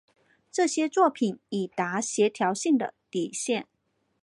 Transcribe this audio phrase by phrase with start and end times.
[0.51, 2.01] 这些作品已到达
[2.33, 3.67] 调性的底线。